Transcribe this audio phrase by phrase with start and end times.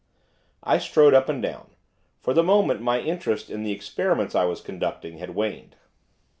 [0.63, 1.75] I strode up and down,
[2.21, 5.75] for the moment my interest in the experiments I was conducting had waned.